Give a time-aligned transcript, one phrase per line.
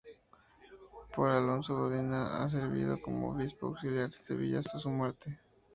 [1.11, 5.39] Pero Alonso Godina ha servido como obispo auxiliar de Sevilla hasta su muerte.